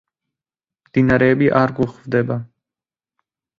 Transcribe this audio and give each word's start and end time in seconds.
მდინარეები 0.87 1.51
არ 1.61 1.75
გვხვდება. 1.81 2.41